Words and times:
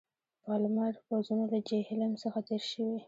پالمر 0.45 0.93
پوځونه 1.07 1.43
له 1.51 1.59
جیهلم 1.69 2.11
څخه 2.23 2.39
تېر 2.47 2.61
شوي. 2.71 2.97